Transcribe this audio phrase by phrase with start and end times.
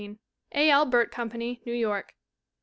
[0.53, 0.71] A.
[0.71, 0.87] L.
[0.87, 2.15] Burt Company, New York.